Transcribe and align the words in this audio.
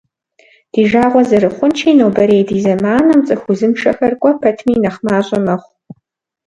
Ди 0.71 0.81
жагъуэ 0.91 1.21
зэрыхъунщи, 1.29 1.97
нобэрей 1.99 2.43
ди 2.49 2.57
зэманым 2.63 3.19
цӏыху 3.27 3.49
узыншэхэр 3.51 4.13
кӏуэ 4.21 4.31
пэтми 4.41 4.75
нэхъ 4.83 4.99
мащӏэ 5.05 5.39
мэхъу. 5.45 5.73